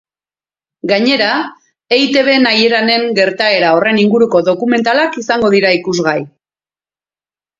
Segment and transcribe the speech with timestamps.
[0.91, 1.27] Gainera,
[1.97, 6.19] eitbnahieranen gertaera horren inguruko dokumentalak izango dira ikusgai.